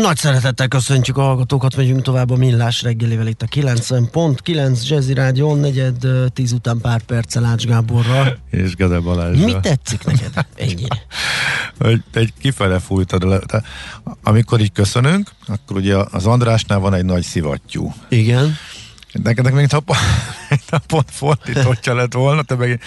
[0.00, 5.54] Nagy szeretettel köszöntjük a hallgatókat, megyünk tovább a Millás reggelivel itt a 90.9 Jazzy Rádió,
[5.54, 8.38] negyed tíz után pár perccel Ács Gáborral.
[8.50, 9.44] És Gede Balázsra.
[9.44, 11.02] Mi tetszik neked ennyire?
[11.78, 13.38] hogy egy kifele fújtad le.
[13.38, 13.62] De
[14.22, 17.94] amikor így köszönünk, akkor ugye az Andrásnál van egy nagy szivattyú.
[18.08, 18.56] Igen.
[19.12, 19.68] Neked még
[20.72, 22.80] a, pont fordítottja lett volna, te meg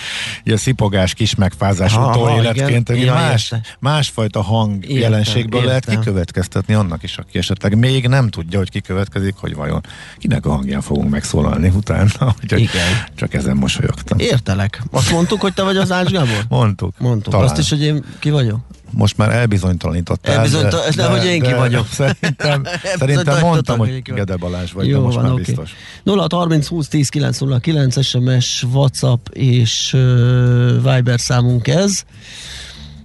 [0.43, 5.67] ilyen szipogás, kis megfázás utóéletként, igen, más, másfajta hang értem, jelenségből értem.
[5.67, 9.81] lehet kikövetkeztetni annak is, aki esetleg még nem tudja, hogy kikövetkezik, hogy vajon
[10.17, 12.35] kinek a hangján fogunk megszólalni utána.
[12.49, 13.03] igen.
[13.15, 14.19] Csak ezen mosolyogtam.
[14.19, 14.81] Értelek.
[14.91, 16.45] Azt mondtuk, hogy te vagy az Ács Gábor?
[16.49, 16.93] Mondtuk.
[16.97, 17.31] Mondtuk.
[17.31, 17.47] Talán.
[17.49, 18.59] Azt is, hogy én ki vagyok?
[18.95, 20.35] Most már elbizonytalanítottál.
[20.35, 21.87] Elbizonytal, de, de, de, hogy én ki vagyok.
[21.99, 22.63] Szerintem,
[22.99, 25.43] szerintem mondtam, hogy Gede Balázs vagy, Jó, de most van, már okay.
[25.43, 25.75] biztos.
[26.03, 32.03] 0 30 20 10 909 SMS, WhatsApp és uh, Viber számunk ez.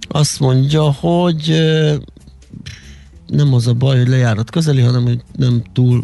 [0.07, 1.93] Azt mondja, hogy uh,
[3.31, 6.03] nem az a baj, hogy lejárat közeli, hanem hogy nem túl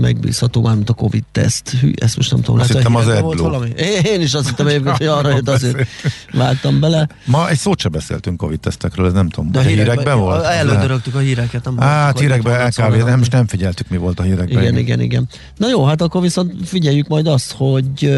[0.00, 1.70] megbízható már, mint a Covid-teszt.
[1.70, 2.60] Hű, ezt most nem tudom.
[2.60, 3.68] Azt hittem az volt valami.
[4.04, 5.88] Én is azt hittem, hogy arra jött, azért
[6.32, 7.08] váltam bele.
[7.24, 9.50] Ma egy szót sem beszéltünk Covid-tesztekről, ez nem tudom.
[9.50, 10.44] De a hírekben, hírekben volt?
[10.44, 11.64] Elődörögtük a híreket.
[11.64, 14.62] Nem hát hírekben LKV, nem, nem figyeltük, mi volt a hírekben.
[14.62, 15.28] Igen, igen, igen.
[15.56, 18.12] Na jó, hát akkor viszont figyeljük majd azt, hogy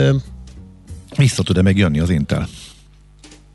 [1.16, 2.48] vissza tud-e megjönni az Intel.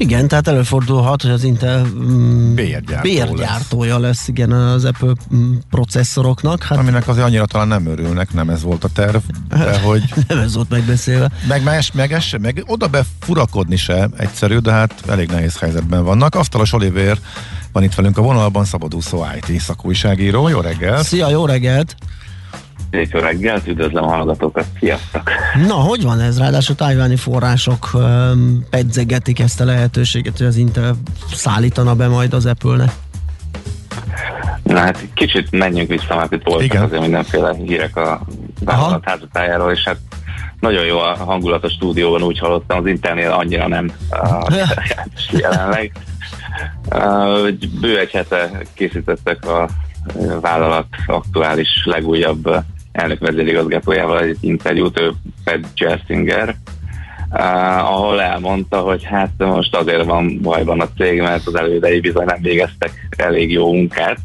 [0.00, 4.02] Igen, tehát előfordulhat, hogy az Intel mm, bérgyártója lesz.
[4.02, 6.62] lesz, igen, az Apple mm, processzoroknak.
[6.62, 10.02] Hát, Aminek azért annyira talán nem örülnek, nem ez volt a terv, de hogy...
[10.28, 11.30] nem ez volt megbeszélve.
[11.48, 16.34] Meg, meg, meg, meg, meg oda befurakodni se egyszerű, de hát elég nehéz helyzetben vannak.
[16.34, 17.18] Asztalos Oliver
[17.72, 20.48] van itt velünk a vonalban, szabadúszó IT szakújságíró.
[20.48, 21.06] Jó reggelt!
[21.06, 21.96] Szia, jó reggelt!
[22.90, 25.30] Szép jó reggelt, üdvözlöm a hallgatókat, sziasztok!
[25.66, 26.38] Na, hogy van ez?
[26.38, 30.96] Ráadásul tájváni források um, pedzegetik ezt a lehetőséget, hogy az Intel
[31.32, 32.92] szállítana be majd az Apple-nek.
[34.62, 36.82] Na hát kicsit menjünk vissza, mert itt voltak Igen.
[36.82, 38.20] azért mindenféle hírek a
[38.64, 39.98] vállalat házatájáról, és hát
[40.60, 44.58] nagyon jó a hangulat a stúdióban, úgy hallottam, az Intelnél annyira nem uh,
[45.40, 45.92] jelenleg.
[46.90, 47.50] Uh,
[47.80, 49.68] bő egy hete készítettek a
[50.40, 52.64] vállalat aktuális legújabb
[52.98, 55.12] elnök vezérigazgatójával egy interjút, ő
[55.44, 56.54] Pat Jessinger,
[57.30, 62.24] uh, ahol elmondta, hogy hát most azért van bajban a cég, mert az elődei bizony
[62.24, 64.18] nem végeztek elég jó munkát.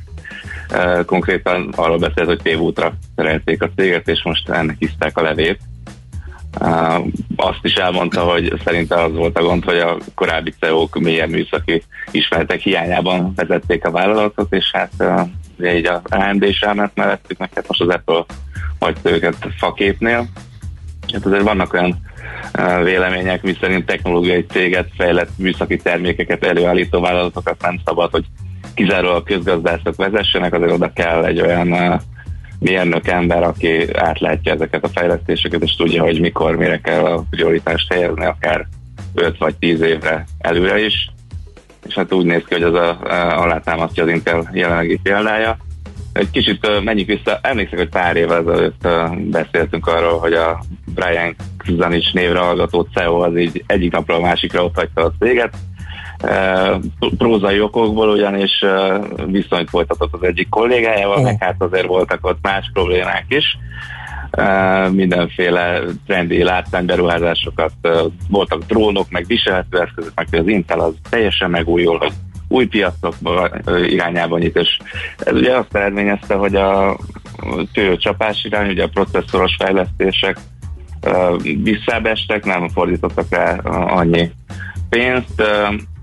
[0.71, 5.59] Uh, konkrétan arról beszélt, hogy tévútra szerelték a céget, és most ennek hiszták a levét.
[6.59, 11.29] Uh, azt is elmondta, hogy szerinte az volt a gond, hogy a korábbi CEO-k mélyen
[11.29, 15.03] műszaki ismeretek hiányában vezették a vállalatot, és hát
[15.57, 18.25] ugye így a AMD is elment mellettük, meg hát most az Apple
[18.79, 20.27] hagyta őket faképnél.
[21.13, 22.01] Hát azért vannak olyan
[22.83, 28.25] vélemények, miszerint technológiai céget, fejlett műszaki termékeket előállító vállalatokat nem szabad, hogy
[28.73, 32.01] kizárólag közgazdászok vezessenek, azért oda kell egy olyan
[32.59, 37.93] mérnök ember, aki átlátja ezeket a fejlesztéseket, és tudja, hogy mikor, mire kell a prioritást
[37.93, 38.67] helyezni, akár
[39.13, 41.12] 5 vagy 10 évre előre is.
[41.87, 45.57] És hát úgy néz ki, hogy az a, a, alátámasztja az Intel jelenlegi példája.
[46.13, 48.87] Egy kicsit menjünk vissza, emlékszek, hogy pár évvel ezelőtt
[49.17, 50.63] beszéltünk arról, hogy a
[50.93, 51.35] Brian
[51.65, 55.53] Kuzanic névre hallgató CEO az így egyik napról a másikra ott hagyta a céget.
[57.17, 58.63] Prózai okokból ugyanis
[59.25, 61.23] viszonyt folytatott az egyik kollégájával, oh.
[61.23, 63.57] meg hát azért voltak ott más problémák is.
[64.91, 67.73] Mindenféle trendi látványberuházásokat,
[68.29, 72.11] voltak drónok, meg viselhető eszközök, meg az Intel az teljesen megújul, hogy
[72.47, 73.15] új piacok
[73.87, 74.77] irányában nyit, és
[75.17, 76.97] ez ugye azt eredményezte, hogy a
[77.97, 80.37] csapás irány, ugye a processzoros fejlesztések
[81.63, 84.31] visszabestek, nem fordítottak rá annyi
[84.89, 85.43] pénzt,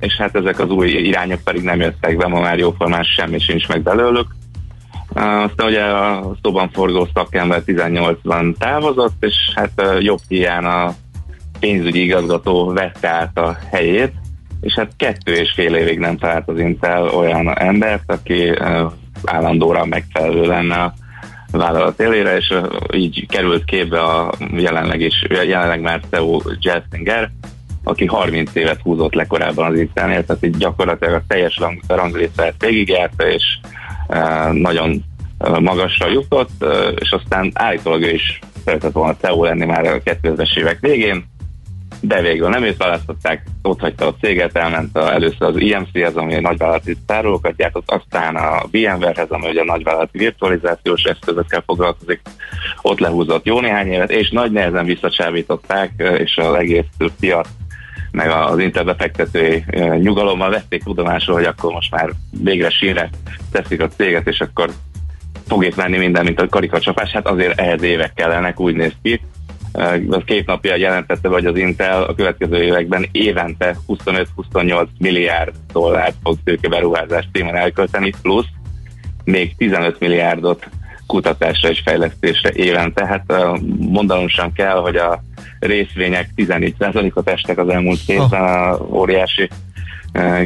[0.01, 3.69] és hát ezek az új irányok pedig nem jöttek be, ma már jóformán semmi sincs
[3.69, 4.27] meg belőlük.
[5.13, 10.95] Aztán ugye a szóban forgó szakember 18-ban távozott, és hát jobb hiány a
[11.61, 14.13] pénzügyi igazgató vette át a helyét,
[14.61, 18.53] és hát kettő és fél évig nem talált az Intel olyan embert, aki
[19.25, 20.95] állandóra megfelelő lenne a
[21.53, 22.55] vállalat élére, és
[22.95, 27.31] így került képbe a jelenleg is, jelenleg már CEO Jessinger,
[27.85, 32.55] aki 30 évet húzott le korábban az Intelnél, tehát így gyakorlatilag a teljes rang, ranglétrát
[32.59, 33.45] végigjárta, és
[34.53, 35.05] nagyon
[35.61, 36.65] magasra jutott,
[36.99, 41.25] és aztán állítólag ő is szeretett volna CEO lenni már a 2000-es évek végén,
[42.01, 46.35] de végül nem őt választották, ott hagyta a céget, elment a, először az IMC-hez, ami
[46.35, 52.21] a nagyvállalati tárolókat gyártott, aztán a VMware-hez, ami ugye a nagyvállalati virtualizációs eszközökkel foglalkozik,
[52.83, 56.85] ott lehúzott jó néhány évet, és nagy nehezen visszacsábították, és az egész
[57.21, 57.49] piac
[58.11, 59.65] meg az interbefektetői
[59.99, 62.11] nyugalommal vették tudomásul, hogy akkor most már
[62.43, 63.11] végre sínre
[63.53, 64.71] teszik a céget, és akkor
[65.47, 69.21] fog itt minden, mint a karikacsapás, hát azért ehhez évek kellenek, úgy néz ki
[70.09, 76.37] az két napja jelentette, hogy az Intel a következő években évente 25-28 milliárd dollárt fog
[76.45, 78.47] tőkeberuházás témán elkölteni, plusz
[79.25, 80.69] még 15 milliárdot
[81.07, 83.07] kutatásra és fejlesztésre évente.
[83.07, 83.33] Hát
[83.79, 85.23] mondanom sem kell, hogy a
[85.61, 89.49] részvények 14%-ot estek az elmúlt évben, a óriási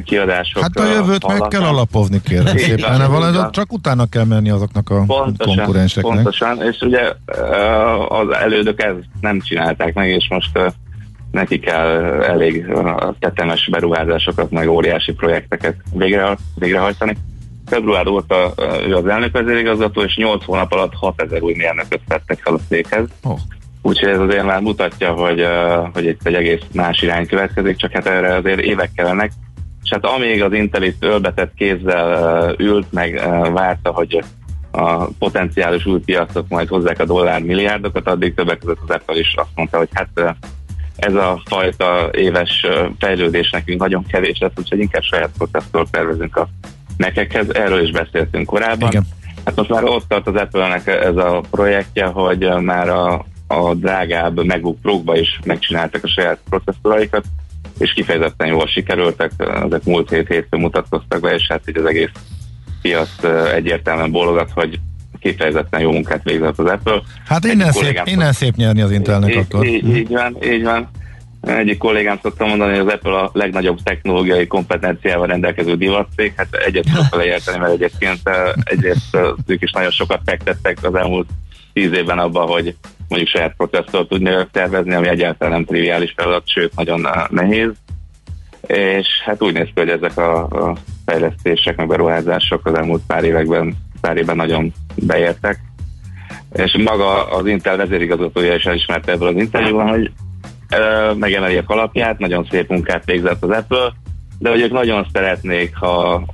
[0.05, 0.63] kiadások.
[0.63, 1.51] Hát a jövőt hallanak.
[1.51, 3.11] meg kell alapozni, kérem szépen.
[3.11, 6.15] Van, csak utána kell menni azoknak a pontosan, konkurenseknek.
[6.15, 7.13] Pontosan, és ugye
[8.09, 10.59] az elődök ezt nem csinálták meg, és most
[11.31, 12.67] neki kell elég
[13.19, 17.17] tetemes beruházásokat, meg óriási projekteket végre, végrehajtani.
[17.67, 18.55] Február óta
[18.87, 23.05] ő az elnök vezérigazgató, és 8 hónap alatt 6000 új mérnököt vettek fel a székhez.
[23.23, 23.39] Oh.
[23.87, 25.47] Úgyhogy ez azért már mutatja, hogy,
[25.93, 29.33] hogy itt egy egész más irány következik, csak hát erre azért évek kellenek
[29.85, 33.23] és hát amíg az Intel itt ölbetett kézzel ült, meg
[33.53, 34.25] várta, hogy
[34.71, 39.35] a potenciális új piacok majd hozzák a dollár milliárdokat, addig többek között az Apple is
[39.37, 40.37] azt mondta, hogy hát
[40.97, 42.67] ez a fajta éves
[42.99, 46.49] fejlődés nekünk nagyon kevés lesz, úgyhogy inkább saját processzort tervezünk a
[46.97, 47.55] nekekhez.
[47.55, 48.89] Erről is beszéltünk korábban.
[48.89, 49.07] Igen.
[49.45, 54.45] Hát most már ott tart az Apple-nek ez a projektje, hogy már a, a drágább
[54.45, 57.25] MacBook pro is megcsináltak a saját processzoraikat,
[57.79, 59.31] és kifejezetten jól sikerültek,
[59.65, 62.11] ezek múlt hét hétfőn mutatkoztak be, és hát így az egész
[62.83, 63.09] piac
[63.55, 64.81] egyértelműen bólogat, hogy
[65.21, 67.03] kifejezetten jó munkát végzett az Apple.
[67.27, 69.67] Hát innen, szép, innen szép nyerni az Intelnek akkor.
[69.67, 70.91] Így, így van, így van.
[71.41, 76.33] Egyik kollégám szoktam mondani, hogy az Apple a legnagyobb technológiai kompetenciával rendelkező divatcég.
[76.37, 78.21] Hát egyet tudok leérteni, mert egyébként
[78.65, 79.17] egyrészt
[79.47, 81.29] ők is nagyon sokat fektettek az elmúlt
[81.73, 82.77] tíz évben abba, hogy
[83.09, 87.71] mondjuk saját processzort tudni tervezni, ami egyáltalán nem triviális feladat, sőt nagyon uh, nehéz.
[88.67, 93.77] És hát úgy néz ki, hogy ezek a, fejlesztések, meg beruházások az elmúlt pár években,
[94.01, 95.59] pár évben nagyon beértek.
[96.53, 100.11] És maga az Intel vezérigazgatója is elismerte ebből az interjúban, hogy
[100.71, 103.93] uh, megemeli a kalapját, nagyon szép munkát végzett az Apple,
[104.39, 106.25] de hogy ők nagyon szeretnék, ha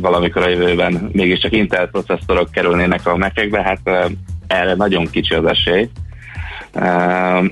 [0.00, 4.10] valamikor a jövőben mégiscsak Intel processzorok kerülnének a mekekbe, hát uh,
[4.46, 5.88] erre nagyon kicsi az esély.
[6.74, 7.44] Uh,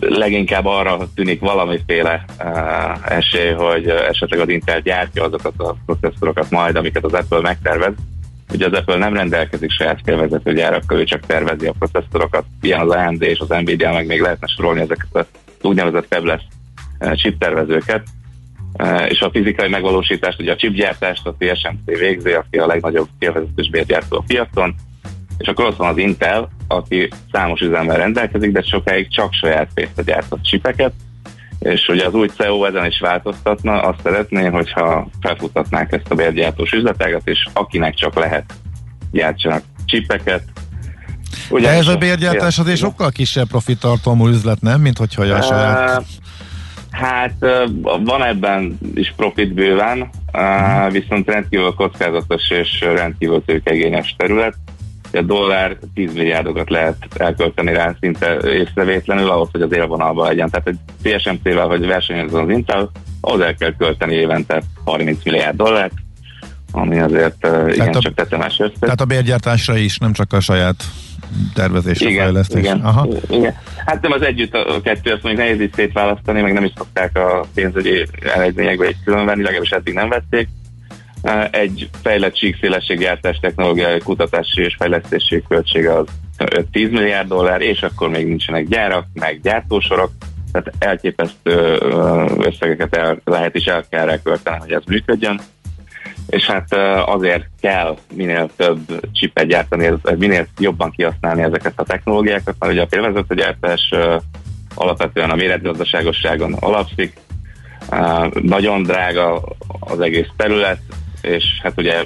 [0.00, 6.76] leginkább arra tűnik valamiféle uh, esély, hogy esetleg az Intel gyártja azokat a processzorokat majd,
[6.76, 7.92] amiket az Apple megtervez.
[8.52, 12.90] Ugye az Apple nem rendelkezik saját félvezető gyárakkal, ő csak tervezi a processzorokat, ilyen az
[12.90, 15.26] AMD és az Nvidia, meg még lehetne sorolni ezeket az
[15.62, 16.42] úgynevezett fabless
[17.00, 18.02] uh, chip tervezőket,
[18.78, 23.70] uh, és a fizikai megvalósítást, ugye a chipgyártást a TSMC végzi, aki a legnagyobb félvezetős
[23.70, 24.74] bérgyártó a piacon,
[25.38, 30.02] és akkor ott van az Intel, aki számos üzemmel rendelkezik, de sokáig csak saját pénzre
[30.02, 30.92] gyártott csipeket,
[31.58, 36.72] és ugye az új CEO ezen is változtatna, azt szeretné, hogyha felfutatnák ezt a bérgyártós
[36.72, 38.44] üzletágat, és akinek csak lehet
[39.12, 40.42] gyártsanak csipeket.
[41.50, 44.80] Ugye ez a bérgyártás azért sokkal kisebb profitartalmú üzlet, nem?
[44.80, 46.04] Mint hogyha a saját...
[46.90, 47.34] Hát
[48.04, 50.92] van ebben is profit bőven, uh-huh.
[50.92, 54.54] viszont rendkívül kockázatos és rendkívül tőkegényes terület
[55.16, 60.50] a dollár 10 milliárdokat lehet elkölteni rá szinte észrevétlenül ahhoz, hogy az élvonalban legyen.
[60.50, 62.90] Tehát egy TSMC-vel, hogy versenyezzen az Intel,
[63.20, 65.94] ahhoz el kell költeni évente 30 milliárd dollárt,
[66.72, 68.78] ami azért uh, igen, a, csak tetemes összeg.
[68.78, 70.84] Tehát a bérgyártásra is, nem csak a saját
[71.54, 72.60] tervezésre, igen, fejlesztés.
[72.60, 73.08] Igen, Aha.
[73.30, 73.54] igen.
[73.86, 77.18] Hát nem az együtt a kettő, azt mondjuk nehéz így szétválasztani, meg nem is szokták
[77.18, 80.48] a pénzügyi eredményekbe egy különvenni, legalábbis eddig nem vették
[81.50, 86.06] egy fejlett síkszélességgyártás technológiai kutatási és fejlesztési költsége az
[86.38, 90.10] 5-10 milliárd dollár, és akkor még nincsenek gyárak, meg gyártósorok,
[90.52, 91.78] tehát elképesztő
[92.38, 95.40] összegeket el, lehet is el kell rekölteni, hogy ez működjön.
[96.26, 96.72] És hát
[97.06, 98.80] azért kell minél több
[99.12, 103.94] csipet gyártani, minél jobban kihasználni ezeket a technológiákat, mert ugye a félvezető gyártás
[104.74, 107.16] alapvetően a méretgazdaságosságon alapszik,
[108.32, 109.42] nagyon drága
[109.80, 110.78] az egész terület,
[111.24, 112.04] és hát ugye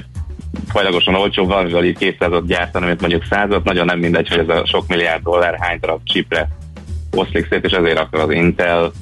[0.68, 4.66] fajlagosan olcsóbb valamivel így 200 gyártani, mint mondjuk 100 nagyon nem mindegy, hogy ez a
[4.66, 6.48] sok milliárd dollár hány darab csipre
[7.10, 8.92] oszlik szét, és ezért akar az Intel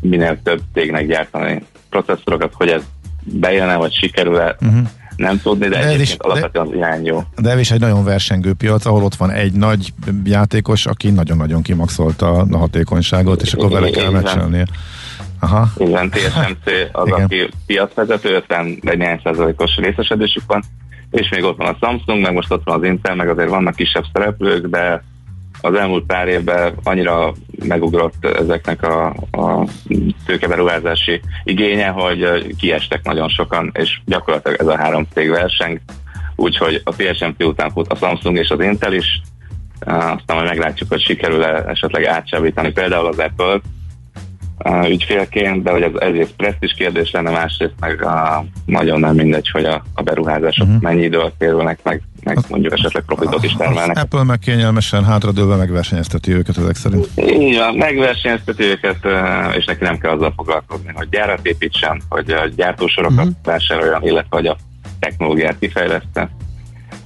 [0.00, 2.82] minél több cégnek gyártani processzorokat, hogy ez
[3.22, 4.86] bejön-e, vagy sikerül-e, uh-huh.
[5.16, 7.22] nem tudni, de, de egyébként is, alapvetően az irány jó.
[7.36, 9.92] De ez is egy nagyon versengő piac, ahol ott van egy nagy
[10.24, 14.66] játékos, aki nagyon-nagyon kimaxolta a hatékonyságot, és akkor vele kell meccselnie.
[15.40, 15.68] Aha.
[15.76, 17.22] Igen, TSMC az, Igen.
[17.22, 20.62] aki piacvezető, 50 néhány százalékos részesedésük van,
[21.10, 23.74] és még ott van a Samsung, meg most ott van az Intel, meg azért vannak
[23.74, 25.02] kisebb szereplők, de
[25.60, 27.32] az elmúlt pár évben annyira
[27.64, 29.66] megugrott ezeknek a, a
[30.26, 35.80] tőkeberuházási igénye, hogy kiestek nagyon sokan, és gyakorlatilag ez a három cég verseng,
[36.36, 39.20] úgyhogy a TSMC után fut a Samsung és az Intel is,
[39.80, 43.62] aztán majd meglátjuk, hogy sikerül-e esetleg átsábítani például az Apple-t,
[44.88, 49.64] ügyfélként, de hogy ez egyrészt presztis kérdés lenne, másrészt meg a, nagyon nem mindegy, hogy
[49.64, 50.82] a, a beruházások uh-huh.
[50.82, 51.44] mennyi idő alatt
[51.82, 53.96] meg, meg mondjuk esetleg profitot is termelnek.
[53.96, 57.08] Az Apple meg kényelmesen hátradőlve megversenyezteti őket ezek szerint.
[57.16, 59.06] Így van, megversenyezteti őket,
[59.56, 63.34] és neki nem kell azzal foglalkozni, hogy gyárat építsen, hogy a gyártósorokat uh-huh.
[63.44, 64.56] vásároljon, illetve hogy a
[64.98, 66.30] technológiát kifejleszte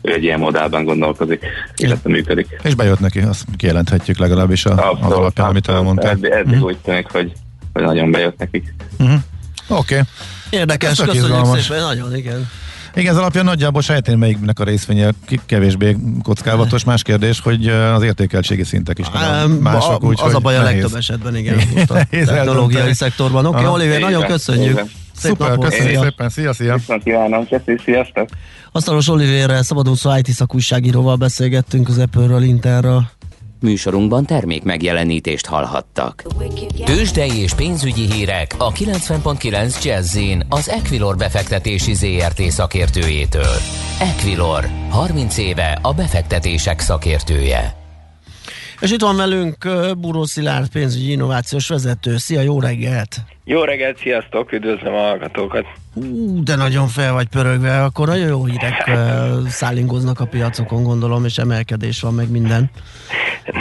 [0.02, 1.44] ő egy ilyen modellben gondolkozik,
[1.76, 2.60] illetve működik.
[2.62, 6.10] És bejött neki, azt kijelenthetjük legalábbis a, abszolút, az alapján, amit elmondtál.
[6.10, 6.64] Eddig, eddig uh-huh.
[6.64, 7.32] úgy tűnik, hogy,
[7.72, 8.74] hogy nagyon bejött nekik.
[8.98, 9.18] Uh-huh.
[9.68, 9.94] Oké.
[9.94, 10.06] Okay.
[10.50, 11.62] Érdekes, köszönjük izgalmas.
[11.62, 12.48] szépen, nagyon, igen.
[12.94, 15.10] Igen, ez alapján nagyjából sejtén melyiknek a részvénye
[15.46, 16.84] kevésbé kockávatos.
[16.84, 19.06] Más kérdés, hogy az értékeltségi szintek is
[19.44, 20.04] um, mások.
[20.04, 23.46] Úgy, az a baj a legtöbb esetben, igen, a technológiai szektorban.
[23.46, 24.72] Oké, okay, Oliver, nagyon köszönjük.
[24.72, 24.90] Igen.
[25.20, 26.02] Szép Szuper, napot, köszönjük szia.
[26.02, 26.74] szépen, szia, szia!
[26.74, 28.28] Viszont kívánom, köszi, sziasztok!
[28.72, 33.02] Asztalos Olivérrel, szabadúszó IT szakújságíróval beszélgettünk az Apple-ről, Interről.
[33.60, 36.24] Műsorunkban termék megjelenítést hallhattak.
[36.84, 43.56] Tőzsdei és pénzügyi hírek a 90.9 jazz az Equilor befektetési ZRT szakértőjétől.
[44.00, 47.79] Equilor, 30 éve a befektetések szakértője.
[48.80, 49.68] És itt van velünk
[49.98, 52.16] Buró Szilárd, pénzügyi innovációs vezető.
[52.16, 53.16] Szia, jó reggelt!
[53.44, 55.64] Jó reggelt, sziasztok, üdvözlöm a hallgatókat!
[55.94, 58.90] Ú, de nagyon fel vagy pörögve, akkor nagyon jó hírek
[59.48, 62.70] szállingoznak a piacokon, gondolom, és emelkedés van, meg minden.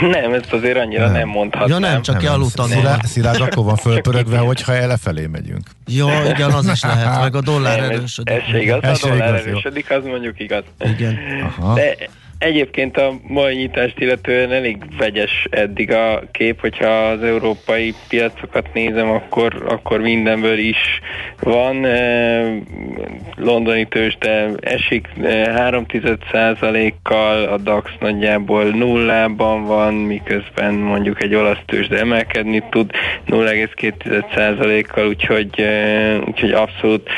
[0.00, 1.82] Nem, ezt azért annyira nem, nem mondhatnám.
[1.82, 2.66] Ja nem, csak kialudtam.
[3.02, 5.70] Szilárd akkor van fölpörögve, hogyha elefelé megyünk.
[5.86, 8.34] Jó, igen, az is lehet, meg a dollár nem, erősödik.
[8.34, 10.64] Ez, ez igaz, a dollár erősödik, az mondjuk igaz.
[10.78, 11.18] Igen.
[11.42, 11.74] Aha.
[11.74, 11.96] De
[12.40, 19.10] Egyébként a mai nyitást illetően elég vegyes eddig a kép, hogyha az európai piacokat nézem,
[19.10, 21.00] akkor, akkor mindenből is
[21.40, 21.84] van.
[21.84, 22.44] E,
[23.36, 25.08] londoni tőzsde esik
[25.54, 25.86] 3
[26.60, 32.90] e, kal a DAX nagyjából nullában van, miközben mondjuk egy olasz tőzsde emelkedni tud
[33.26, 37.10] 0,2%-kal, úgyhogy, e, úgyhogy abszolút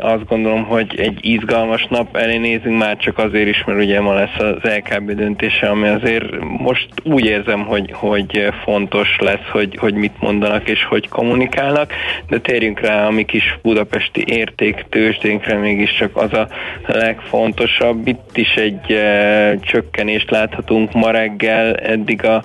[0.00, 4.14] azt gondolom, hogy egy izgalmas nap elé nézünk, már csak azért is, mert ugye ma
[4.14, 9.94] lesz az LKB döntése, ami azért most úgy érzem, hogy, hogy fontos lesz, hogy, hogy
[9.94, 11.92] mit mondanak és hogy kommunikálnak,
[12.28, 16.48] de térjünk rá a mi kis budapesti érték tőzsdénkre mégiscsak az a
[16.86, 18.06] legfontosabb.
[18.06, 18.98] Itt is egy
[19.60, 22.42] csökkenést láthatunk ma reggel, eddig a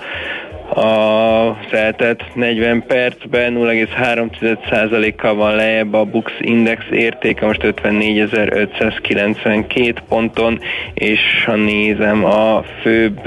[0.75, 10.59] a eltelt 40 percben 0,3%-kal van lejjebb a Bux Index értéke, most 54.592 ponton,
[10.93, 13.19] és ha nézem a főbb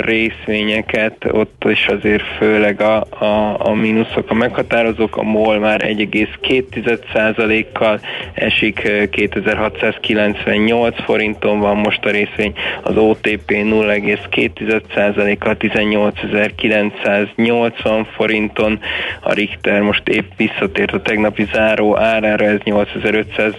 [0.00, 8.00] részvényeket, ott is azért főleg a, a, a mínuszok a meghatározók, a MOL már 1,2%-kal
[8.34, 18.80] esik, 2698 forinton van most a részvény, az OTP 0,2%-kal 18.900 980 forinton,
[19.20, 23.54] a Richter most épp visszatért a tegnapi záró árára, ez 8500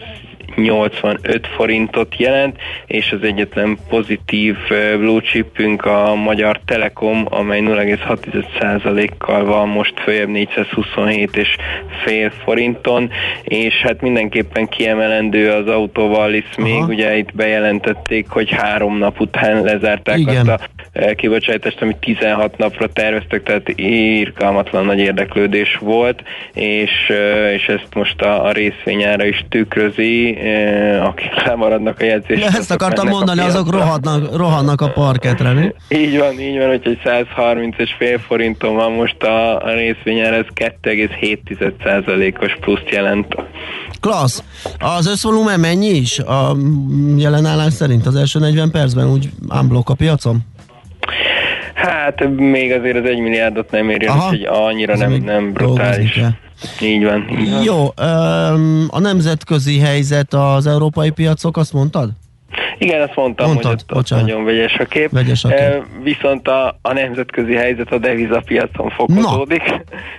[0.55, 4.55] 85 forintot jelent, és az egyetlen pozitív
[4.97, 11.55] blue chipünk a Magyar Telekom, amely 0,6%-kal van most följebb 427 és
[12.03, 13.09] fél forinton,
[13.43, 19.63] és hát mindenképpen kiemelendő az autóval is még, ugye itt bejelentették, hogy három nap után
[19.63, 20.47] lezárták Igen.
[20.47, 20.74] azt a
[21.15, 26.23] kibocsátást, amit 16 napra terveztek, tehát írkalmatlan nagy érdeklődés volt,
[26.53, 26.91] és,
[27.53, 30.37] és ezt most a, a részvényára is tükrözi,
[31.01, 32.45] akik lemaradnak a jegyzésre.
[32.45, 35.73] Ezt akartam mondani, azok rohadnak, rohannak a parketre, mi?
[35.89, 40.45] Így van, így van, hogy 130 és fél forinton van most a, a részvényára, ez
[40.55, 43.35] 2,7%-os pluszt jelent.
[43.99, 44.43] Klassz.
[44.79, 46.55] Az összvolumen mennyi is a
[47.17, 50.53] jelenállás szerint az első 40 percben úgy unblock a piacon?
[51.73, 56.21] Hát még azért az egy milliárdot nem érjen, hogy annyira nem, nem brutális.
[56.81, 57.63] Így van, így van.
[57.63, 57.87] Jó,
[58.89, 62.09] a nemzetközi helyzet az európai piacok, azt mondtad?
[62.77, 65.11] Igen, azt mondtam, Mondtad, hogy ott, nagyon vegyes a kép.
[65.11, 65.57] Vegyes a kép.
[65.57, 69.63] E, viszont a, a nemzetközi helyzet a devizapiacon fokozódik.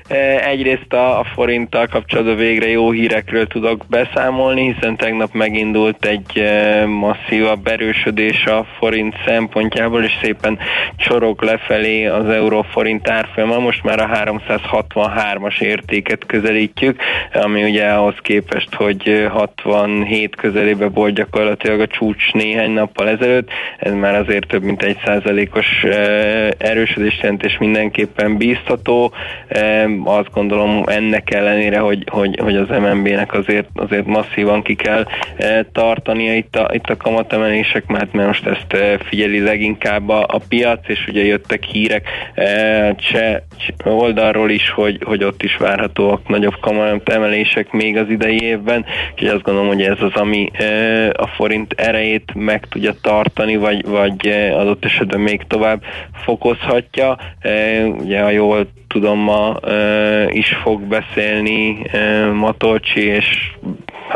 [0.08, 6.38] E, egyrészt a, a forinttal kapcsolatban végre jó hírekről tudok beszámolni, hiszen tegnap megindult egy
[6.38, 10.58] e, masszívabb erősödés a forint szempontjából, és szépen
[10.96, 13.58] csorog lefelé az euró-forint árfolyama.
[13.58, 17.00] Most már a 363-as értéket közelítjük,
[17.32, 23.48] ami ugye ahhoz képest, hogy 67 közelébe volt gyakorlatilag a csúcs néhány nappal ezelőtt,
[23.78, 25.84] ez már azért több mint egy százalékos
[26.58, 29.12] erősödés jelent, és mindenképpen bíztató.
[30.04, 35.06] Azt gondolom ennek ellenére, hogy, hogy, hogy az MNB-nek azért, azért masszívan ki kell
[35.72, 41.06] tartania itt a, itt a kamatemelések, mert most ezt figyeli leginkább a, a piac, és
[41.08, 42.08] ugye jöttek hírek
[42.96, 43.36] cseh
[43.84, 49.42] oldalról is, hogy, hogy ott is várhatóak nagyobb kamatemelések még az idei évben, úgyhogy azt
[49.42, 50.50] gondolom, hogy ez az, ami
[51.12, 57.16] a forint erejét meg tudja tartani, vagy, vagy eh, adott esetben még tovább fokozhatja.
[57.38, 61.82] Eh, ugye, ha jól tudom, ma eh, is fog beszélni
[62.32, 63.50] Matolcsi, és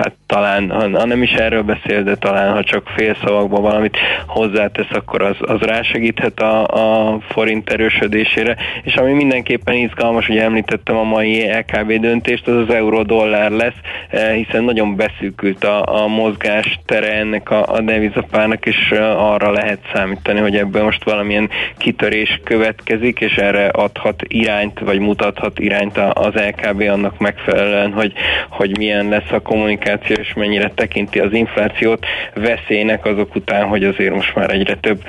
[0.03, 4.91] hát talán, ha nem is erről beszél, de talán ha csak fél szavakban valamit hozzátesz,
[4.91, 8.57] akkor az, az rásegíthet a, a forint erősödésére.
[8.83, 14.35] És ami mindenképpen izgalmas, hogy említettem a mai LKB döntést, az az euró-dollár lesz, eh,
[14.35, 19.79] hiszen nagyon beszűkült a, a mozgás tere ennek a, a devizapárnak, és eh, arra lehet
[19.93, 26.35] számítani, hogy ebből most valamilyen kitörés következik, és erre adhat irányt, vagy mutathat irányt az
[26.35, 28.13] LKB annak megfelelően, hogy,
[28.49, 34.15] hogy milyen lesz a kommunikáció és mennyire tekinti az inflációt veszélynek azok után, hogy azért
[34.15, 35.03] most már egyre több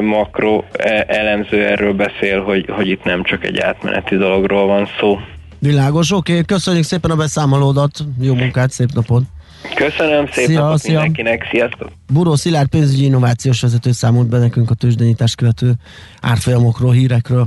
[0.00, 0.64] makro
[1.06, 5.18] elemző erről beszél, hogy, hogy itt nem csak egy átmeneti dologról van szó.
[5.58, 6.44] Világos, oké, okay.
[6.44, 9.22] köszönjük szépen a beszámolódat, jó munkát, szép napot!
[9.74, 10.92] Köszönöm, szép szia, napot szia.
[10.92, 11.88] mindenkinek, sziasztok!
[12.12, 15.72] Buró Szilárd pénzügyi innovációs vezető számolt be nekünk a tőzsdenyítás követő
[16.20, 17.46] árfolyamokról, hírekről.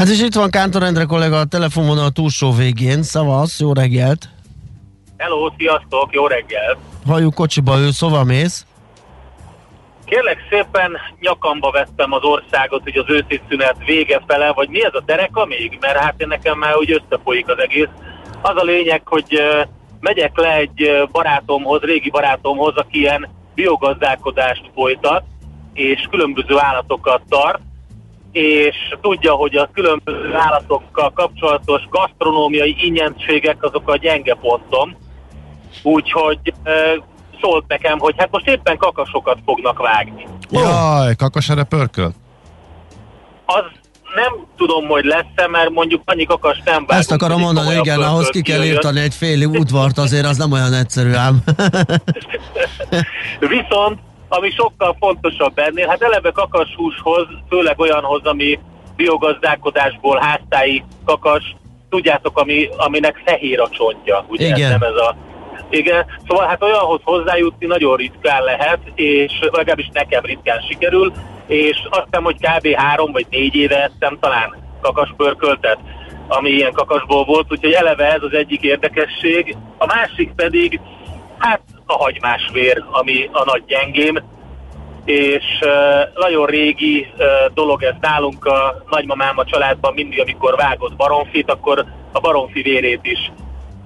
[0.00, 3.02] Hát és itt van Kántor Endre kollega a telefonvonal túlsó végén.
[3.02, 4.28] Szavasz, jó reggelt!
[5.16, 6.78] Hello, sziasztok, jó reggelt!
[7.06, 8.66] Halljuk kocsiba ő, szóval mész?
[10.04, 14.94] Kérlek szépen nyakamba vettem az országot, hogy az őszi szünet vége fele, vagy mi ez
[14.94, 15.78] a tereka még?
[15.80, 17.88] Mert hát én nekem már úgy összefolyik az egész.
[18.42, 19.40] Az a lényeg, hogy
[20.00, 25.22] megyek le egy barátomhoz, régi barátomhoz, aki ilyen biogazdálkodást folytat,
[25.72, 27.60] és különböző állatokat tart,
[28.32, 34.96] és tudja, hogy a különböző állatokkal kapcsolatos gasztronómiai ingyenségek azok a gyenge pontom.
[35.82, 36.72] Úgyhogy e,
[37.40, 40.26] szólt nekem, hogy hát most éppen kakasokat fognak vágni.
[40.50, 42.12] Jaj, kakas erre pörköl?
[43.46, 43.64] Az
[44.14, 46.90] nem tudom, hogy lesz-e, mert mondjuk annyi kakas nem vágunk.
[46.90, 50.72] Ezt akarom mondani, igen, ahhoz ki kell írtani egy fél udvart, azért az nem olyan
[50.72, 51.42] egyszerű ám.
[53.56, 53.98] Viszont
[54.30, 55.88] ami sokkal fontosabb ennél.
[55.88, 58.58] Hát eleve kakashúshoz, főleg olyanhoz, ami
[58.96, 61.56] biogazdálkodásból háztáji kakas,
[61.88, 64.46] tudjátok, ami, aminek fehér a csontja, ugye?
[64.46, 64.70] Igen.
[64.70, 65.16] Nem ez a
[65.70, 71.12] igen, szóval hát olyanhoz hozzájutni nagyon ritkán lehet, és legalábbis nekem ritkán sikerül,
[71.46, 72.74] és azt hiszem, hogy kb.
[72.74, 75.78] három vagy négy éve ettem talán kakaspörköltet,
[76.28, 79.56] ami ilyen kakasból volt, úgyhogy eleve ez az egyik érdekesség.
[79.78, 80.80] A másik pedig,
[81.38, 84.22] hát a hagymás vér, ami a nagy gyengém,
[85.04, 85.44] és
[86.14, 87.06] nagyon régi
[87.54, 93.00] dolog ez nálunk a nagymamám a családban mindig, amikor vágott baromfit, akkor a baromfi vérét
[93.02, 93.32] is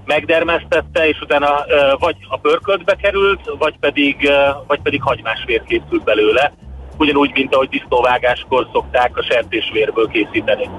[0.04, 1.64] megdermesztette, és utána
[1.98, 4.30] vagy a pörköltbe került, vagy pedig,
[4.66, 6.52] vagy pedig hagymás vér készült belőle,
[6.98, 10.70] ugyanúgy, mint ahogy disznóvágáskor szokták a sertésvérből készíteni.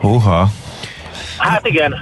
[0.00, 0.46] Húha.
[1.38, 2.00] Hát igen,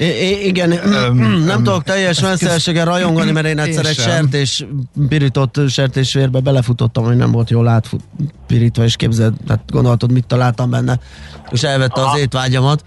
[0.00, 4.64] I- igen, um, nem tudok teljes messzelséggel rajongani, mert én egyszer egy sertés,
[5.08, 10.98] pirított sertésvérbe belefutottam, hogy nem volt jól átpirítva, és képzeld, tehát gondoltad, mit találtam benne,
[11.50, 12.12] és elvette Aha.
[12.12, 12.84] az étvágyamat.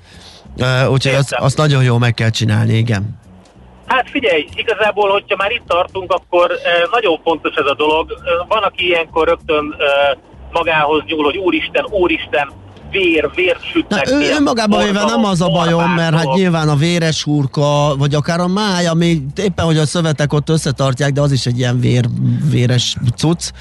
[0.58, 3.21] Uh, úgyhogy azt, azt nagyon jól meg kell csinálni, igen.
[3.86, 6.52] Hát figyelj, igazából, hogyha már itt tartunk, akkor
[6.91, 8.12] nagyon fontos ez a dolog.
[8.47, 9.76] Van, aki ilyenkor rögtön
[10.52, 12.52] magához nyúl, hogy úristen, úristen,
[12.93, 14.10] vér, vér sütnek.
[14.10, 18.15] Na, ő önmagában véve nem az a bajom, mert hát nyilván a véres hurka, vagy
[18.15, 21.79] akár a máj, ami éppen, hogy a szövetek ott összetartják, de az is egy ilyen
[21.79, 22.06] vér,
[22.49, 23.51] véres cucc.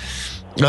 [0.61, 0.67] Uh,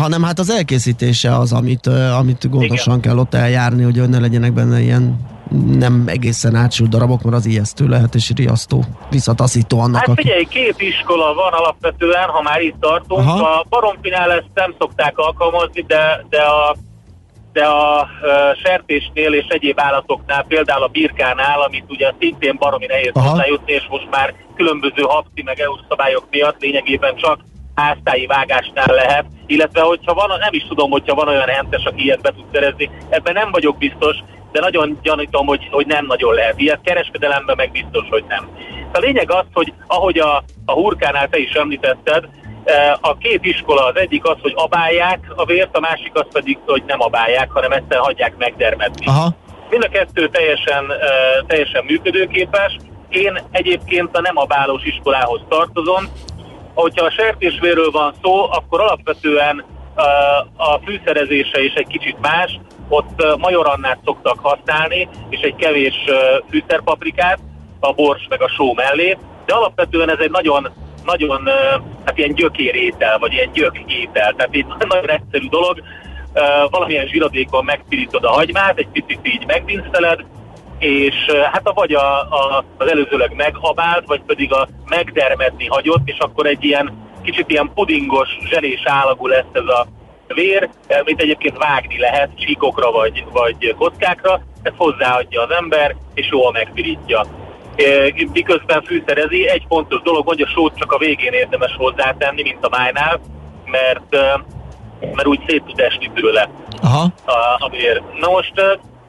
[0.00, 3.00] hanem hát az elkészítése az, amit, uh, amit gondosan Igen.
[3.00, 5.34] kell ott eljárni, hogy ne legyenek benne ilyen
[5.78, 10.06] nem egészen átsült darabok, mert az ijesztő lehet és riasztó, visszataszító annak.
[10.06, 10.58] Hát figyelj, aki...
[10.58, 13.20] két iskola van alapvetően, ha már itt tartunk.
[13.20, 13.48] Aha.
[13.48, 16.76] A baromfinál ezt nem szokták alkalmazni, de, de a
[17.56, 18.08] de a
[18.62, 24.10] sertésnél és egyéb állatoknál, például a birkánál, amit ugye szintén baromi nehéz hozzájutni, és most
[24.10, 27.40] már különböző hapti meg EU szabályok miatt lényegében csak
[27.74, 32.20] háztáji vágásnál lehet, illetve hogyha van, nem is tudom, hogyha van olyan hentes, aki ilyet
[32.20, 34.16] be tud szerezni, ebben nem vagyok biztos,
[34.52, 36.60] de nagyon gyanítom, hogy, hogy nem nagyon lehet.
[36.60, 38.48] Ilyet kereskedelemben meg biztos, hogy nem.
[38.92, 42.28] A lényeg az, hogy ahogy a, a hurkánál te is említetted,
[43.00, 46.82] a két iskola az egyik az, hogy abálják a vért, a másik az pedig, hogy
[46.86, 49.06] nem abálják, hanem ezt hagyják megdermedni.
[49.06, 49.34] Aha.
[49.70, 50.92] Mind a kettő teljesen,
[51.46, 52.76] teljesen működőképes.
[53.08, 56.04] Én egyébként a nem abálós iskolához tartozom.
[56.74, 59.64] Hogyha a sertésvérről van szó, akkor alapvetően
[60.56, 62.60] a fűszerezése is egy kicsit más.
[62.88, 65.94] Ott majorannát szoktak használni, és egy kevés
[66.50, 67.38] fűszerpaprikát,
[67.80, 70.72] a bors meg a só mellé, de alapvetően ez egy nagyon
[71.06, 71.48] nagyon
[72.04, 74.34] hát ilyen gyökérétel, vagy ilyen gyökétel.
[74.34, 75.82] Tehát egy nagyon egyszerű dolog,
[76.70, 80.24] valamilyen zsiradékon megpirítod a hagymát, egy picit így megdinszeled,
[80.78, 81.14] és
[81.52, 86.46] hát a vagy a, a, az előzőleg meghabált, vagy pedig a megdermedni hagyott, és akkor
[86.46, 86.92] egy ilyen
[87.22, 89.86] kicsit ilyen pudingos, zselés állagú lesz ez a
[90.34, 90.68] vér,
[91.04, 97.24] mint egyébként vágni lehet csíkokra vagy, vagy kockákra, ezt hozzáadja az ember, és jól megpirítja
[98.32, 99.48] miközben fűszerezi.
[99.48, 103.20] Egy fontos dolog, hogy a sót csak a végén érdemes hozzátenni, mint a májnál,
[103.64, 104.10] mert,
[105.14, 106.50] mert úgy szét tud esni tőle
[106.82, 107.12] Aha.
[107.24, 108.02] A, a vér.
[108.20, 108.52] Na most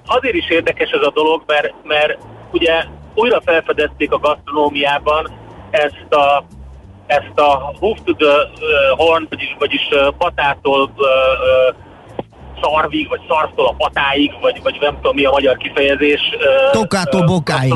[0.05, 2.17] azért is érdekes ez a dolog, mert, mert
[2.51, 5.29] ugye újra felfedezték a gasztronómiában
[5.69, 6.43] ezt a
[7.07, 8.49] ezt a hoof to the
[8.95, 11.75] horn, vagyis, vagyis patától uh, uh,
[12.61, 16.21] szarvig, vagy szarvtól a patáig, vagy, vagy nem tudom mi a magyar kifejezés.
[16.71, 17.73] Tokától bokáig.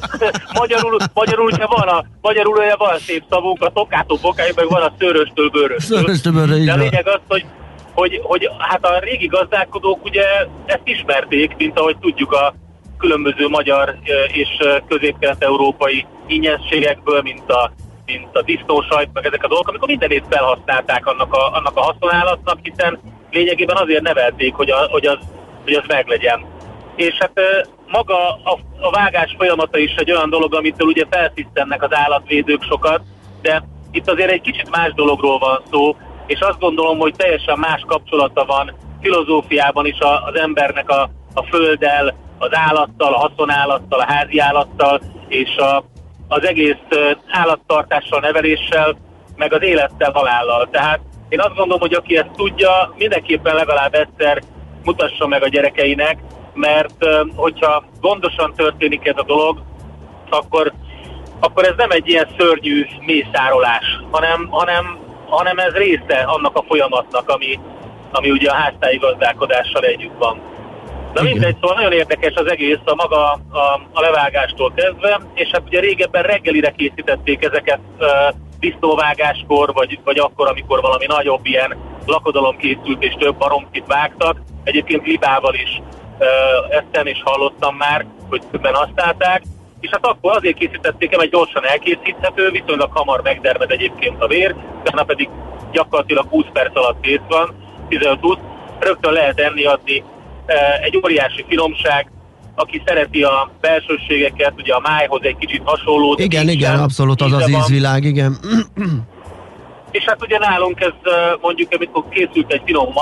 [0.60, 4.82] magyarul, magyarul, ugye van a, magyarul ugye van szép szavunk, a tokától bokáig, meg van
[4.82, 5.98] a szőröstől bőröstől.
[5.98, 7.44] Szőröstől bőröstől, De a lényeg az, hogy
[7.94, 10.24] hogy, hogy hát a régi gazdálkodók ugye
[10.66, 12.54] ezt ismerték, mint ahogy tudjuk a
[12.98, 13.96] különböző magyar
[14.32, 14.48] és
[14.88, 17.72] közép-kelet-európai ingyenségekből, mint a,
[18.06, 22.58] mint a disznósajt, meg ezek a dolgok, amikor mindenét felhasználták annak a, annak a haszonállatnak,
[22.62, 25.18] hiszen lényegében azért nevelték, hogy, a, hogy, az,
[25.64, 26.46] hogy az meglegyen.
[26.96, 27.40] És hát
[27.86, 33.00] maga a, a vágás folyamata is egy olyan dolog, amitől ugye felszisztennek az állatvédők sokat,
[33.42, 37.84] de itt azért egy kicsit más dologról van szó, és azt gondolom, hogy teljesen más
[37.86, 44.38] kapcsolata van filozófiában is az embernek a, a földdel, az állattal, a haszonállattal, a házi
[44.38, 45.84] állattal, és a,
[46.28, 46.76] az egész
[47.30, 48.96] állattartással, neveléssel,
[49.36, 50.68] meg az élettel, halállal.
[50.70, 54.42] Tehát én azt gondolom, hogy aki ezt tudja, mindenképpen legalább egyszer
[54.84, 56.18] mutassa meg a gyerekeinek,
[56.54, 59.62] mert hogyha gondosan történik ez a dolog,
[60.30, 60.72] akkor,
[61.40, 67.28] akkor ez nem egy ilyen szörnyű mészárolás, hanem, hanem, hanem ez része annak a folyamatnak,
[67.28, 67.58] ami,
[68.12, 70.40] ami ugye a háztáji gazdálkodással együtt van.
[71.14, 75.62] Na mindegy, szóval nagyon érdekes az egész a maga a, a levágástól kezdve, és hát
[75.66, 82.56] ugye régebben reggelire készítették ezeket uh, disznóvágáskor, vagy, vagy akkor, amikor valami nagyobb ilyen lakodalom
[82.56, 84.40] készült és több baromkit vágtak.
[84.64, 85.82] Egyébként libával is
[86.70, 89.42] ezt nem is hallottam már, hogy többen használták.
[89.80, 95.02] És hát akkor azért készítették el, gyorsan elkészíthető, viszonylag hamar megdermed egyébként a vér, utána
[95.02, 95.28] pedig
[95.72, 97.54] gyakorlatilag 20 perc alatt kész van,
[97.88, 98.38] 15-20,
[98.78, 100.04] rögtön lehet enni adni.
[100.82, 102.10] Egy óriási finomság,
[102.60, 106.14] aki szereti a belsőségeket, ugye a májhoz egy kicsit hasonló.
[106.18, 108.36] Igen, igen, abszolút az az ízvilág, igen.
[109.90, 112.94] És hát ugye nálunk ez mondjuk, amikor készült egy finom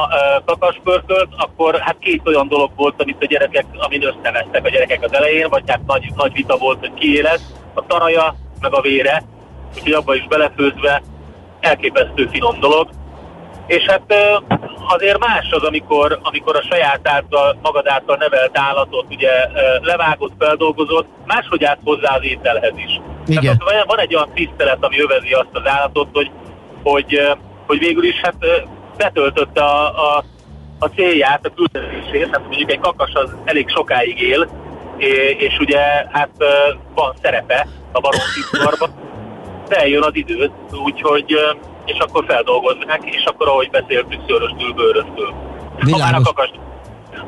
[0.44, 5.14] kakaspörkölt, akkor hát két olyan dolog volt, amit a gyerekek, amin összevesztek a gyerekek az
[5.14, 9.22] elején, vagy hát nagy, nagy vita volt, hogy ki lesz, a taraja, meg a vére,
[9.74, 11.02] úgyhogy abba is belefőzve
[11.60, 12.88] elképesztő finom dolog.
[13.66, 14.14] És hát
[14.88, 19.30] azért más az, amikor, amikor a saját által, magad által nevelt állatot ugye
[19.80, 23.00] levágott, feldolgozott, máshogy állsz hozzá az ételhez is.
[23.26, 23.58] Igen.
[23.58, 26.30] Tehát van egy olyan tisztelet, ami övezi azt az állatot, hogy,
[26.82, 28.36] hogy, hogy végül is hát
[28.96, 30.24] betöltötte a, a,
[30.78, 34.48] a célját, a küldetését, tehát mondjuk egy kakas az elég sokáig él,
[35.38, 35.78] és ugye
[36.12, 36.30] hát
[36.94, 38.90] van szerepe a baromfiszkorban,
[39.68, 40.50] de eljön az idő,
[40.84, 41.36] úgyhogy
[41.92, 45.34] és akkor feldolgozzák, és akkor ahogy beszéltük, szőröstül, bőröstül.
[45.90, 46.20] Ha már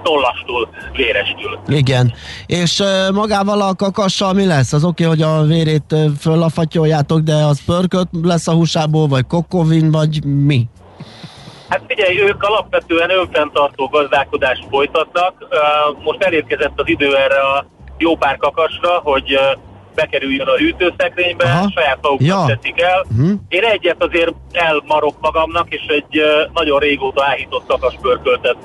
[0.03, 1.59] tollastól, vérestül.
[1.67, 2.13] Igen.
[2.47, 4.73] És magával a kakassal mi lesz?
[4.73, 9.91] Az oké, okay, hogy a vérét föllafattyoljátok, de az pörköt lesz a húsából, vagy kokovin,
[9.91, 10.69] vagy mi?
[11.69, 15.35] Hát figyelj, ők alapvetően önfenntartó gazdálkodást folytatnak.
[16.05, 17.67] Most elérkezett az idő erre a
[17.99, 19.39] jó pár kakasra, hogy
[19.95, 21.71] bekerüljön a hűtőszekrénybe, Aha.
[21.75, 22.57] saját maguknak ja.
[22.57, 23.07] teszik el.
[23.11, 23.31] Uh-huh.
[23.49, 26.21] Én egyet azért elmarok magamnak, és egy
[26.53, 28.57] nagyon régóta áhított kakaspörköltet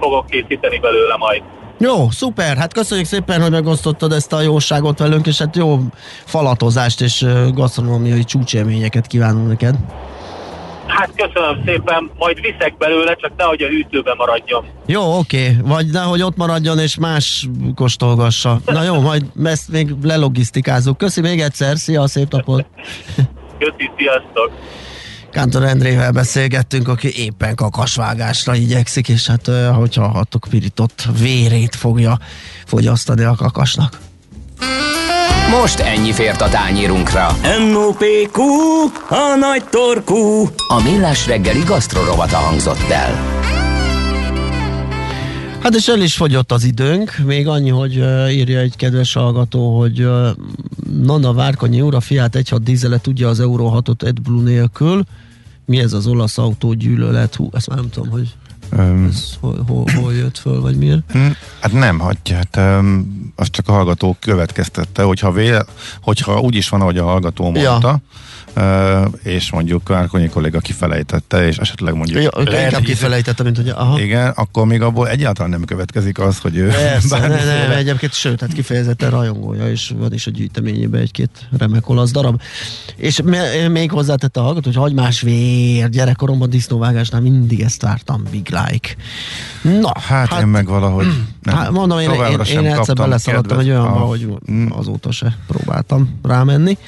[0.00, 1.42] fogok készíteni belőle majd.
[1.78, 5.78] Jó, szuper, hát köszönjük szépen, hogy megosztottad ezt a jóságot velünk, és hát jó
[6.24, 9.74] falatozást és gasztronómiai csúcsélményeket kívánunk neked.
[10.86, 14.64] Hát köszönöm szépen, majd viszek belőle, csak nehogy a hűtőben maradjon.
[14.86, 18.60] Jó, oké, vagy nehogy ott maradjon és más kóstolgassa.
[18.64, 20.96] Na jó, majd ezt még lelogisztikázunk.
[20.96, 22.66] Köszi még egyszer, szia, szép napot!
[23.58, 24.50] Köszi, sziasztok!
[25.30, 32.18] Kántor Endrével beszélgettünk, aki éppen kakasvágásra igyekszik, és hát, ahogy hallhattuk, pirított vérét fogja
[32.66, 33.98] fogyasztani a kakasnak.
[35.60, 37.26] Most ennyi fért a tányírunkra.
[37.70, 38.42] M.O.P.Q.
[39.08, 40.48] A nagy torkú.
[40.68, 43.14] A millás reggeli gasztrorovata hangzott el.
[45.60, 49.78] Hát és el is fogyott az időnk, még annyi, hogy uh, írja egy kedves hallgató,
[49.78, 50.28] hogy uh,
[51.02, 55.04] Nana Várkonyi úr a Fiat 1.6 dízele tudja az Euro 6-ot AdBlue nélkül.
[55.64, 57.34] Mi ez az olasz autógyűlölet?
[57.34, 58.34] Hú, ezt már nem tudom, hogy
[58.78, 61.12] Um, Ez hol, hol, hol jött föl, vagy miért?
[61.12, 61.26] Hm,
[61.60, 62.36] hát nem, hagyja.
[62.36, 65.64] Hát, um, azt csak a hallgató következtette, hogyha, véle,
[66.02, 68.00] hogyha úgy is van, ahogy a hallgató mondta, ja
[69.22, 72.22] és mondjuk Kárkonyi kolléga kifelejtette, és esetleg mondjuk...
[72.22, 74.00] Ja, lehet, inkább kifelejtette, mint hogy aha.
[74.00, 76.68] Igen, akkor még abból egyáltalán nem következik az, hogy ő...
[76.68, 81.48] Persze, ne, ne, ne, egyébként sőt, hát kifejezetten rajongója, és van is a gyűjteményében egy-két
[81.58, 82.40] remek olasz darab.
[82.96, 83.20] És
[83.70, 88.88] még hozzátette a hallgató, hogy hagymás vér, gyerekkoromban disznóvágásnál mindig ezt vártam, big like.
[89.80, 91.06] Na, hát, hát én meg valahogy
[91.42, 94.66] nem, hát mondom, én, én, én egyszer beleszaladtam egy olyanba, hogy mm.
[94.70, 96.78] azóta se próbáltam rámenni,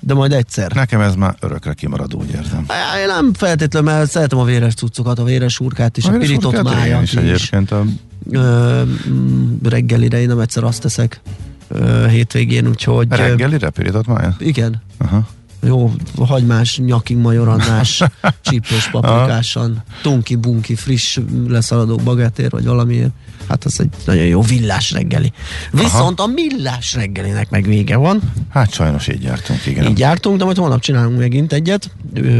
[0.00, 0.72] de majd egyszer.
[0.72, 2.66] Nekem ez már örökre kimarad, úgy érzem.
[3.00, 6.62] Én nem feltétlenül, mert szeretem a véres cuccokat, a véres urkát is, a, a pirított
[6.62, 7.14] májat is.
[7.14, 7.84] Egyébként a...
[8.30, 11.20] Ö, mm, reggelire én nem egyszer azt teszek
[11.68, 13.06] ö, hétvégén, úgyhogy...
[13.10, 14.40] Reggelire pirított májat?
[14.40, 14.82] Igen.
[14.98, 15.28] Aha
[15.62, 18.02] jó hagymás, nyaking majorannás,
[18.44, 21.18] csípős paprikásan, tunki, bunki, friss
[21.48, 23.10] leszaladó bagetér, vagy valamiért.
[23.50, 25.32] Hát az egy nagyon jó villás reggeli.
[25.70, 26.30] Viszont Aha.
[26.30, 28.20] a millás reggelinek meg vége van.
[28.48, 29.86] Hát sajnos így jártunk, igen.
[29.86, 31.90] Így jártunk, de majd holnap csinálunk megint egyet,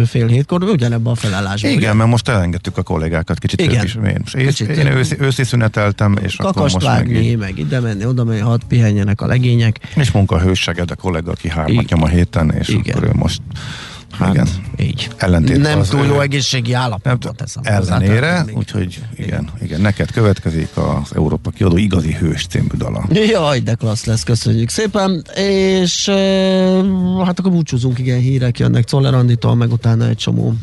[0.07, 1.71] fél hétkor, ugyanebben a felállásban.
[1.71, 1.93] Igen, ugye?
[1.93, 3.61] mert most elengedtük a kollégákat kicsit.
[3.61, 3.85] Igen.
[3.85, 7.81] Is, én, kicsit én őszi, őszi szüneteltem, és Kakast akkor most vágni, meg, meg ide
[7.81, 9.79] menni, oda menni, hadd pihenjenek a legények.
[9.97, 12.97] És munkahőseged a kollega, aki hármat nyom a héten, és igen.
[12.97, 13.41] akkor ő most
[14.21, 14.49] Hát, igen.
[14.79, 15.11] Így.
[15.17, 17.63] Ellentét nem túl jó egészségi állapotot teszem.
[17.67, 23.09] Ellenére, úgyhogy igen, igen, neked következik az Európa kiadó igazi hős című dala.
[23.13, 26.09] Jaj, de klassz lesz, köszönjük szépen, és
[27.25, 30.55] hát akkor búcsúzunk, igen, hírek jönnek Czoller Anditól, meg utána egy csomó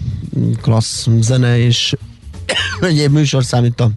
[0.62, 1.96] klassz zene, és
[2.82, 3.92] egyéb műsorszám itt a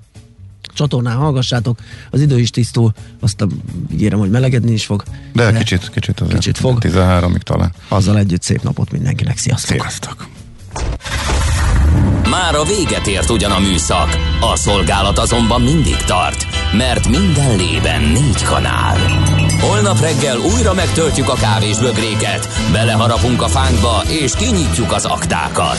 [0.74, 1.78] csatornán hallgassátok,
[2.10, 3.46] az idő is tisztul, azt
[3.92, 5.02] ígérem, hogy melegedni is fog.
[5.32, 6.38] De, de kicsit, kicsit azért.
[6.38, 6.78] Kicsit fog.
[6.80, 7.72] 13-ig talán.
[7.88, 9.76] Azzal együtt szép napot mindenkinek, sziasztok!
[9.76, 10.28] Sziasztok!
[12.30, 18.02] Már a véget ért ugyan a műszak, a szolgálat azonban mindig tart, mert minden lében
[18.02, 18.98] négy kanál.
[19.60, 25.78] Holnap reggel újra megtöltjük a kávés bögréket, beleharapunk a fánkba és kinyitjuk az aktákat.